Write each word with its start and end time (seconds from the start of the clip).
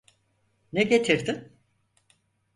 Ne 0.73 0.83
getirdin? 0.83 1.53